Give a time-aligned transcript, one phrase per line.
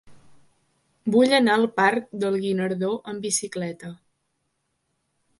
[1.15, 3.91] Vull anar al parc del Guinardó amb bicicleta.